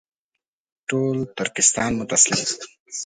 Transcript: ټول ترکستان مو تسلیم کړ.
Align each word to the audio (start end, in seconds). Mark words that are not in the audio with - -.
ټول 0.89 1.17
ترکستان 1.37 1.91
مو 1.97 2.03
تسلیم 2.11 2.41
کړ. 2.57 2.65